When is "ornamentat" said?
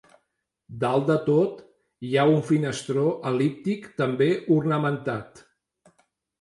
4.59-5.49